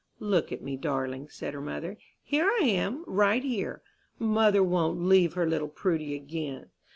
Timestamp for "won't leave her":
4.63-5.47